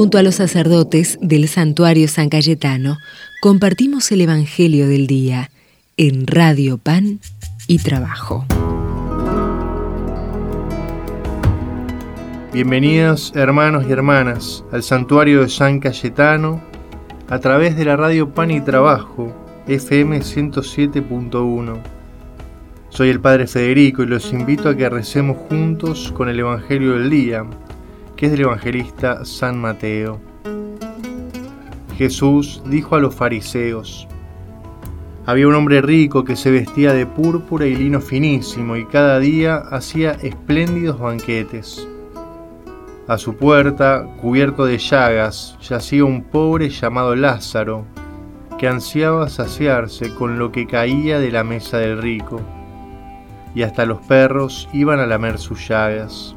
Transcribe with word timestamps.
Junto 0.00 0.16
a 0.16 0.22
los 0.22 0.36
sacerdotes 0.36 1.18
del 1.20 1.46
santuario 1.46 2.08
San 2.08 2.30
Cayetano, 2.30 2.96
compartimos 3.42 4.10
el 4.12 4.22
Evangelio 4.22 4.88
del 4.88 5.06
Día 5.06 5.50
en 5.98 6.26
Radio 6.26 6.78
Pan 6.78 7.20
y 7.66 7.80
Trabajo. 7.80 8.46
Bienvenidos 12.50 13.34
hermanos 13.36 13.84
y 13.86 13.92
hermanas 13.92 14.64
al 14.72 14.82
santuario 14.82 15.42
de 15.42 15.50
San 15.50 15.80
Cayetano 15.80 16.62
a 17.28 17.38
través 17.40 17.76
de 17.76 17.84
la 17.84 17.96
radio 17.98 18.30
Pan 18.30 18.50
y 18.52 18.62
Trabajo, 18.62 19.34
FM 19.68 20.20
107.1. 20.20 21.78
Soy 22.88 23.10
el 23.10 23.20
Padre 23.20 23.46
Federico 23.46 24.02
y 24.02 24.06
los 24.06 24.32
invito 24.32 24.70
a 24.70 24.74
que 24.74 24.88
recemos 24.88 25.36
juntos 25.50 26.10
con 26.16 26.30
el 26.30 26.38
Evangelio 26.40 26.94
del 26.94 27.10
Día, 27.10 27.44
que 28.20 28.26
es 28.26 28.32
del 28.32 28.42
evangelista 28.42 29.24
San 29.24 29.58
Mateo. 29.58 30.20
Jesús 31.96 32.62
dijo 32.66 32.94
a 32.94 33.00
los 33.00 33.14
fariseos, 33.14 34.06
había 35.24 35.48
un 35.48 35.54
hombre 35.54 35.80
rico 35.80 36.22
que 36.22 36.36
se 36.36 36.50
vestía 36.50 36.92
de 36.92 37.06
púrpura 37.06 37.64
y 37.64 37.74
lino 37.74 37.98
finísimo 37.98 38.76
y 38.76 38.84
cada 38.84 39.18
día 39.20 39.56
hacía 39.56 40.10
espléndidos 40.20 41.00
banquetes. 41.00 41.88
A 43.08 43.16
su 43.16 43.36
puerta, 43.36 44.06
cubierto 44.20 44.66
de 44.66 44.76
llagas, 44.76 45.56
yacía 45.62 46.04
un 46.04 46.22
pobre 46.22 46.68
llamado 46.68 47.16
Lázaro, 47.16 47.86
que 48.58 48.68
ansiaba 48.68 49.30
saciarse 49.30 50.14
con 50.14 50.38
lo 50.38 50.52
que 50.52 50.66
caía 50.66 51.18
de 51.20 51.30
la 51.30 51.42
mesa 51.42 51.78
del 51.78 52.02
rico, 52.02 52.42
y 53.54 53.62
hasta 53.62 53.86
los 53.86 54.00
perros 54.02 54.68
iban 54.74 55.00
a 55.00 55.06
lamer 55.06 55.38
sus 55.38 55.66
llagas. 55.66 56.36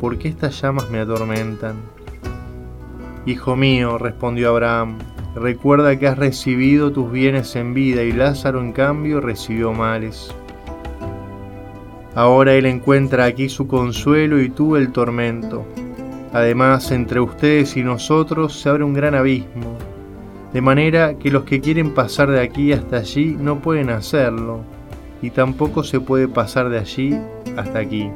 porque 0.00 0.28
estas 0.28 0.60
llamas 0.60 0.90
me 0.90 1.00
atormentan. 1.00 1.76
Hijo 3.26 3.56
mío, 3.56 3.98
respondió 3.98 4.50
Abraham, 4.50 4.98
recuerda 5.34 5.98
que 5.98 6.06
has 6.06 6.18
recibido 6.18 6.92
tus 6.92 7.10
bienes 7.10 7.56
en 7.56 7.74
vida 7.74 8.02
y 8.02 8.12
Lázaro 8.12 8.60
en 8.60 8.72
cambio 8.72 9.20
recibió 9.20 9.72
males. 9.72 10.34
Ahora 12.14 12.54
él 12.54 12.66
encuentra 12.66 13.24
aquí 13.24 13.48
su 13.48 13.66
consuelo 13.66 14.40
y 14.40 14.48
tú 14.48 14.76
el 14.76 14.92
tormento. 14.92 15.66
Además, 16.32 16.90
entre 16.90 17.20
ustedes 17.20 17.76
y 17.76 17.82
nosotros 17.82 18.58
se 18.60 18.68
abre 18.68 18.84
un 18.84 18.94
gran 18.94 19.14
abismo 19.14 19.76
de 20.56 20.62
manera 20.62 21.18
que 21.18 21.30
los 21.30 21.44
que 21.44 21.60
quieren 21.60 21.92
pasar 21.92 22.30
de 22.30 22.40
aquí 22.40 22.72
hasta 22.72 22.96
allí 22.96 23.36
no 23.38 23.60
pueden 23.60 23.90
hacerlo, 23.90 24.60
y 25.20 25.28
tampoco 25.28 25.84
se 25.84 26.00
puede 26.00 26.28
pasar 26.28 26.70
de 26.70 26.78
allí 26.78 27.14
hasta 27.58 27.80
aquí. 27.80 28.10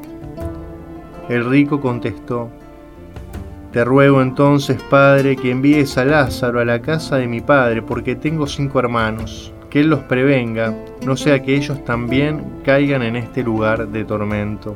El 1.31 1.45
rico 1.48 1.81
contestó, 1.81 2.50
Te 3.70 3.84
ruego 3.84 4.20
entonces, 4.20 4.83
Padre, 4.91 5.36
que 5.36 5.53
envíes 5.53 5.97
a 5.97 6.05
Lázaro 6.05 6.59
a 6.59 6.64
la 6.64 6.83
casa 6.83 7.19
de 7.19 7.28
mi 7.28 7.41
Padre, 7.41 7.83
porque 7.83 8.17
tengo 8.17 8.48
cinco 8.48 8.81
hermanos, 8.81 9.55
que 9.70 9.79
él 9.79 9.90
los 9.90 10.01
prevenga, 10.01 10.74
no 11.07 11.17
sea 11.17 11.40
que 11.40 11.55
ellos 11.55 11.85
también 11.85 12.42
caigan 12.64 13.02
en 13.02 13.14
este 13.14 13.45
lugar 13.45 13.86
de 13.86 14.05
tormento. 14.05 14.74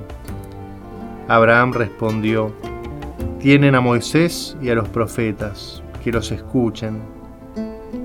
Abraham 1.26 1.72
respondió, 1.72 2.52
Tienen 3.40 3.74
a 3.74 3.80
Moisés 3.80 4.56
y 4.62 4.70
a 4.70 4.76
los 4.76 4.88
profetas, 4.88 5.82
que 6.04 6.12
los 6.12 6.30
escuchen. 6.30 7.00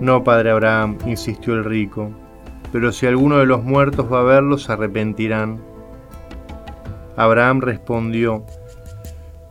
No, 0.02 0.24
padre 0.24 0.50
Abraham, 0.50 0.98
insistió 1.06 1.54
el 1.54 1.66
rico, 1.66 2.10
pero 2.72 2.92
si 2.92 3.06
alguno 3.06 3.38
de 3.38 3.46
los 3.46 3.64
muertos 3.64 4.12
va 4.12 4.22
a 4.22 4.24
verlos, 4.24 4.64
se 4.64 4.72
arrepentirán. 4.72 5.69
Abraham 7.20 7.60
respondió, 7.60 8.46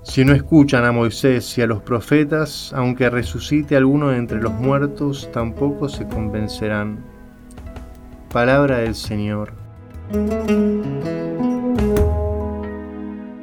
si 0.02 0.24
no 0.24 0.32
escuchan 0.32 0.86
a 0.86 0.90
Moisés 0.90 1.58
y 1.58 1.60
a 1.60 1.66
los 1.66 1.82
profetas, 1.82 2.72
aunque 2.74 3.10
resucite 3.10 3.76
alguno 3.76 4.08
de 4.08 4.16
entre 4.16 4.40
los 4.40 4.54
muertos, 4.54 5.28
tampoco 5.34 5.90
se 5.90 6.08
convencerán. 6.08 7.04
Palabra 8.32 8.78
del 8.78 8.94
Señor. 8.94 9.52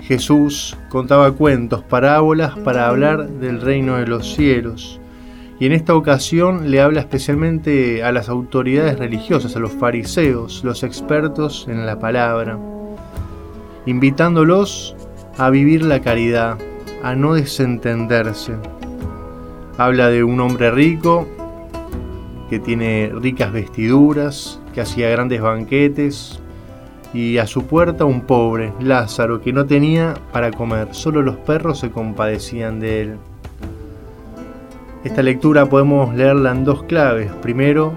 Jesús 0.02 0.76
contaba 0.90 1.32
cuentos, 1.32 1.84
parábolas 1.84 2.58
para 2.58 2.88
hablar 2.88 3.30
del 3.30 3.62
reino 3.62 3.98
de 3.98 4.08
los 4.08 4.34
cielos 4.34 5.00
y 5.60 5.68
en 5.68 5.72
esta 5.72 5.94
ocasión 5.94 6.72
le 6.72 6.82
habla 6.82 7.02
especialmente 7.02 8.04
a 8.04 8.12
las 8.12 8.28
autoridades 8.28 8.98
religiosas, 8.98 9.56
a 9.56 9.60
los 9.60 9.74
fariseos, 9.74 10.64
los 10.64 10.82
expertos 10.82 11.68
en 11.70 11.86
la 11.86 12.00
palabra, 12.00 12.58
invitándolos 13.86 14.96
a 15.38 15.50
vivir 15.50 15.84
la 15.84 16.02
caridad, 16.02 16.58
a 17.04 17.16
no 17.16 17.34
desentenderse. 17.34 18.54
Habla 19.78 20.10
de 20.10 20.24
un 20.24 20.40
hombre 20.40 20.72
rico 20.72 21.28
que 22.50 22.60
tiene 22.60 23.12
ricas 23.14 23.52
vestiduras, 23.52 24.60
que 24.74 24.82
hacía 24.82 25.10
grandes 25.10 25.42
banquetes, 25.42 26.40
y 27.14 27.38
a 27.38 27.48
su 27.48 27.66
puerta 27.66 28.06
un 28.06 28.22
pobre, 28.22 28.74
Lázaro, 28.80 29.42
que 29.42 29.54
no 29.54 29.66
tenía 29.66 30.14
para 30.34 30.52
comer, 30.52 30.90
solo 30.92 31.22
los 31.22 31.38
perros 31.38 31.80
se 31.80 31.90
compadecían 31.90 32.80
de 32.80 33.02
él. 33.02 33.18
Esta 35.06 35.22
lectura 35.22 35.66
podemos 35.68 36.14
leerla 36.16 36.52
en 36.52 36.66
dos 36.66 36.84
claves. 36.84 37.32
Primero, 37.42 37.94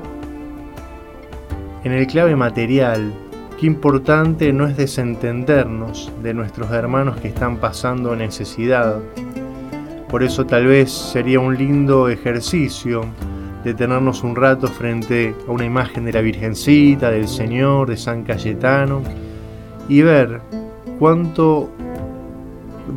en 1.82 1.93
el 1.93 2.06
clave 2.06 2.37
material, 2.37 3.12
qué 3.59 3.67
importante 3.67 4.53
no 4.53 4.69
es 4.69 4.77
desentendernos 4.77 6.13
de 6.23 6.33
nuestros 6.33 6.71
hermanos 6.71 7.17
que 7.21 7.29
están 7.29 7.57
pasando 7.57 8.15
necesidad. 8.15 9.01
Por 10.09 10.23
eso 10.23 10.47
tal 10.47 10.67
vez 10.67 10.93
sería 10.93 11.41
un 11.41 11.57
lindo 11.57 12.09
ejercicio 12.09 13.05
detenernos 13.65 14.23
un 14.23 14.37
rato 14.37 14.69
frente 14.69 15.35
a 15.47 15.51
una 15.51 15.65
imagen 15.65 16.05
de 16.05 16.13
la 16.13 16.21
Virgencita, 16.21 17.11
del 17.11 17.27
Señor, 17.27 17.89
de 17.89 17.97
San 17.97 18.23
Cayetano 18.23 19.03
y 19.89 20.03
ver 20.03 20.41
cuánto 21.01 21.69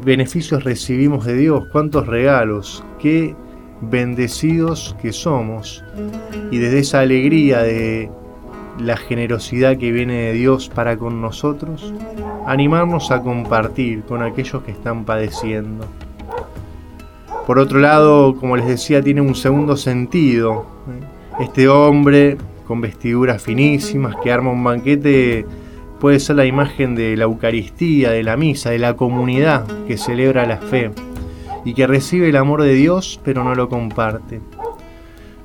beneficios 0.05 0.63
recibimos 0.63 1.25
de 1.25 1.35
Dios, 1.37 1.65
cuántos 1.71 2.05
regalos, 2.05 2.83
qué 2.99 3.35
bendecidos 3.81 4.95
que 5.01 5.11
somos 5.11 5.83
y 6.51 6.59
desde 6.59 6.79
esa 6.79 6.99
alegría 6.99 7.63
de 7.63 8.11
la 8.79 8.97
generosidad 8.97 9.77
que 9.77 9.91
viene 9.91 10.13
de 10.13 10.33
Dios 10.33 10.69
para 10.69 10.97
con 10.97 11.21
nosotros, 11.21 11.93
animarnos 12.45 13.11
a 13.11 13.21
compartir 13.21 14.03
con 14.03 14.23
aquellos 14.23 14.63
que 14.63 14.71
están 14.71 15.05
padeciendo. 15.05 15.85
Por 17.45 17.59
otro 17.59 17.79
lado, 17.79 18.35
como 18.35 18.55
les 18.55 18.67
decía, 18.67 19.01
tiene 19.01 19.21
un 19.21 19.35
segundo 19.35 19.75
sentido. 19.75 20.65
Este 21.39 21.67
hombre 21.67 22.37
con 22.67 22.81
vestiduras 22.81 23.41
finísimas 23.41 24.15
que 24.23 24.31
arma 24.31 24.51
un 24.51 24.63
banquete 24.63 25.45
puede 25.99 26.19
ser 26.19 26.37
la 26.37 26.45
imagen 26.45 26.95
de 26.95 27.17
la 27.17 27.25
Eucaristía, 27.25 28.11
de 28.11 28.23
la 28.23 28.37
misa, 28.37 28.69
de 28.69 28.79
la 28.79 28.95
comunidad 28.95 29.65
que 29.87 29.97
celebra 29.97 30.45
la 30.45 30.57
fe 30.57 30.91
y 31.65 31.73
que 31.73 31.85
recibe 31.87 32.29
el 32.29 32.37
amor 32.37 32.63
de 32.63 32.73
Dios 32.73 33.19
pero 33.23 33.43
no 33.43 33.55
lo 33.55 33.69
comparte. 33.69 34.41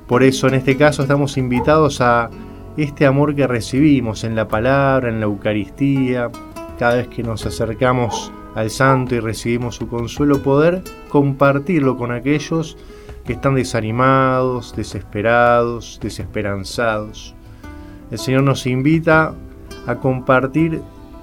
Por 0.07 0.23
eso 0.23 0.47
en 0.47 0.53
este 0.53 0.77
caso 0.77 1.01
estamos 1.01 1.37
invitados 1.37 1.99
a 1.99 2.29
este 2.83 3.05
amor 3.05 3.33
que 3.35 3.47
recibimos 3.47 4.23
en 4.23 4.35
la 4.35 4.47
palabra, 4.47 5.09
en 5.09 5.19
la 5.19 5.25
Eucaristía, 5.25 6.29
cada 6.77 6.95
vez 6.97 7.07
que 7.07 7.23
nos 7.23 7.45
acercamos 7.45 8.31
al 8.53 8.69
Santo 8.69 9.15
y 9.15 9.19
recibimos 9.19 9.75
su 9.75 9.87
consuelo, 9.87 10.43
poder 10.43 10.83
compartirlo 11.09 11.97
con 11.97 12.11
aquellos 12.11 12.77
que 13.25 13.33
están 13.33 13.55
desanimados, 13.55 14.75
desesperados, 14.75 15.99
desesperanzados. 16.01 17.35
El 18.11 18.19
Señor 18.19 18.43
nos 18.43 18.65
invita 18.67 19.33
a 19.85 19.95
compartir 19.95 20.81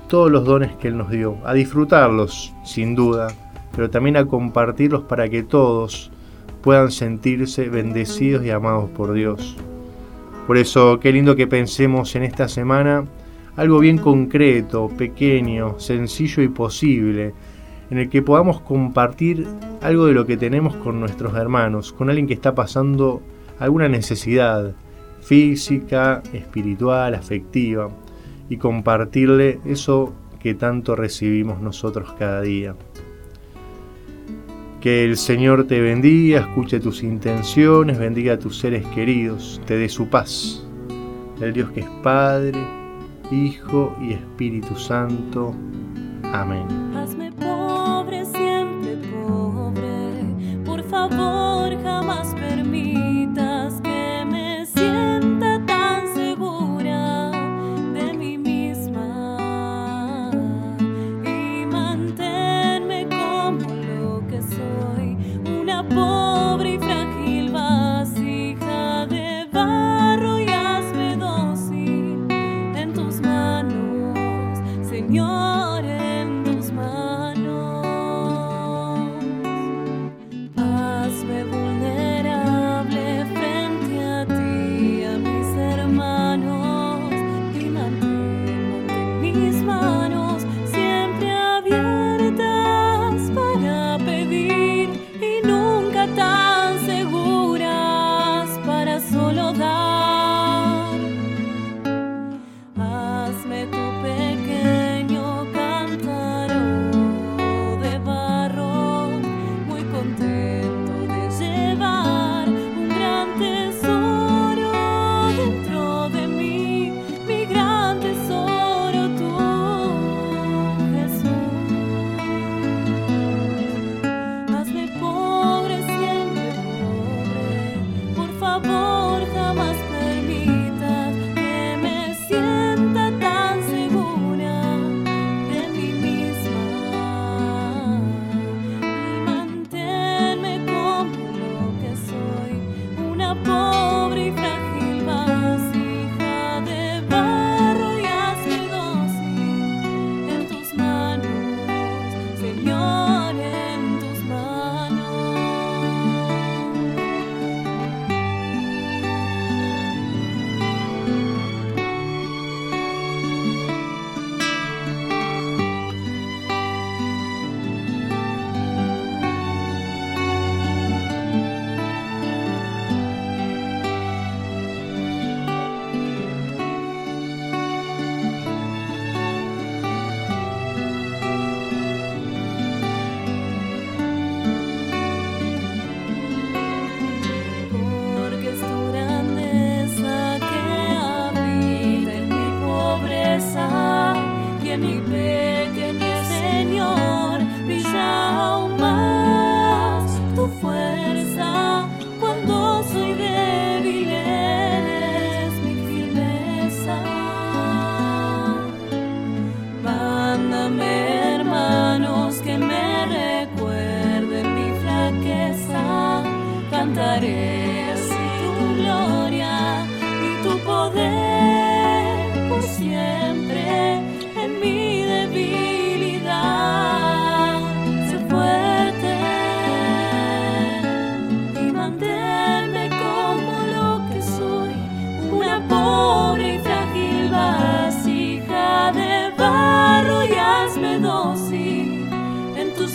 todos 0.09 0.31
los 0.31 0.45
dones 0.45 0.73
que 0.77 0.89
Él 0.89 0.99
nos 0.99 1.11
dio, 1.11 1.39
a 1.45 1.55
disfrutarlos, 1.55 2.53
sin 2.65 2.95
duda, 2.95 3.29
pero 3.75 3.91
también 3.91 4.17
a 4.17 4.27
compartirlos 4.27 5.05
para 5.05 5.29
que 5.29 5.43
todos 5.43 6.11
puedan 6.63 6.91
sentirse 6.91 7.69
bendecidos 7.69 8.45
y 8.45 8.51
amados 8.51 8.91
por 8.91 9.13
Dios. 9.13 9.57
Por 10.47 10.59
eso, 10.59 11.01
qué 11.01 11.11
lindo 11.11 11.37
que 11.37 11.47
pensemos 11.47 12.15
en 12.17 12.23
esta 12.23 12.49
semana 12.49 13.05
algo 13.57 13.79
bien 13.79 13.99
concreto, 13.99 14.89
pequeño, 14.89 15.79
sencillo 15.79 16.43
y 16.43 16.49
posible, 16.49 17.33
en 17.91 17.99
el 17.99 18.11
que 18.11 18.21
podamos 18.21 18.61
compartir 18.61 19.47
algo 19.81 20.07
de 20.07 20.13
lo 20.13 20.27
que 20.27 20.37
tenemos 20.37 20.77
con 20.77 21.01
nuestros 21.01 21.35
hermanos, 21.35 21.93
con 21.93 22.11
alguien 22.11 22.27
que 22.27 22.35
está 22.35 22.55
pasando 22.55 23.23
alguna 23.59 23.89
necesidad 23.89 24.75
física, 25.21 26.23
espiritual, 26.33 27.15
afectiva, 27.15 27.91
y 28.51 28.59
compartirle 28.59 29.61
eso 29.65 30.13
que 30.41 30.55
tanto 30.55 30.95
recibimos 30.95 31.63
nosotros 31.63 32.15
cada 32.19 32.43
día. 32.43 32.75
Que 34.85 35.03
el 35.03 35.17
Señor 35.17 35.67
te 35.67 35.81
bendiga, 35.81 36.41
escuche 36.41 36.79
tus 36.79 37.03
intenciones, 37.03 37.99
bendiga 37.99 38.35
a 38.35 38.39
tus 38.39 38.59
seres 38.59 38.87
queridos, 38.89 39.59
te 39.65 39.79
dé 39.79 39.89
su 39.89 40.11
paz. 40.11 40.63
El 41.41 41.55
Dios 41.55 41.71
que 41.71 41.81
es 41.81 41.89
Padre, 42.03 42.61
Hijo 43.31 43.97
y 43.99 44.13
Espíritu 44.13 44.77
Santo. 44.77 45.55
Amén. 46.35 46.67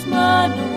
manos. 0.06 0.69